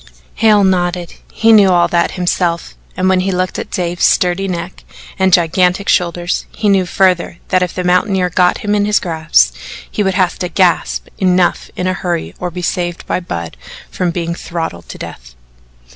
[0.33, 4.83] Hale nodded he knew all that himself, and when he looked at Dave's sturdy neck,
[5.19, 9.55] and gigantic shoulders, he knew further that if the mountaineer got him in his grasp
[9.91, 13.55] he would have to gasp "enough" in a hurry, or be saved by Budd
[13.91, 15.35] from being throttled to death.